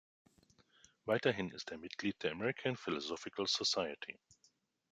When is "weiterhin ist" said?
1.05-1.69